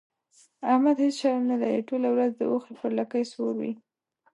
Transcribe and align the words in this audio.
احمد 0.71 0.95
هيڅ 1.03 1.15
شرم 1.21 1.41
نه 1.51 1.55
لري؛ 1.61 1.81
ټوله 1.89 2.09
ورځ 2.11 2.31
د 2.35 2.41
اوښ 2.51 2.63
پر 2.79 2.91
لکۍ 2.99 3.23
سپور 3.31 3.53
وي. 3.61 3.73